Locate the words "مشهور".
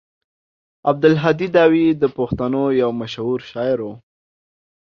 3.01-3.39